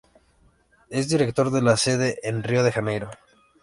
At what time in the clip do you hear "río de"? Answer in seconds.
2.41-2.71